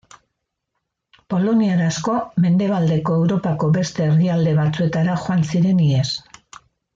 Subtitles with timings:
[1.33, 2.15] Poloniar asko
[2.45, 6.11] Mendebaldeko Europako beste herrialde batzuetara joan ziren ihes.